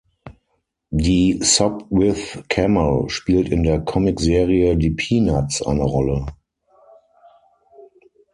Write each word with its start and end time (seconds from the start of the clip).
Die 0.89 1.37
Sopwith 1.43 2.43
Camel 2.49 3.07
spielt 3.09 3.49
in 3.49 3.61
der 3.61 3.81
Comic-Serie 3.81 4.75
Die 4.75 4.89
Peanuts 4.89 5.61
eine 5.61 5.83
Rolle. 5.83 6.25